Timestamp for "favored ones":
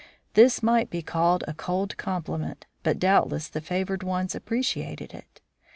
3.61-4.33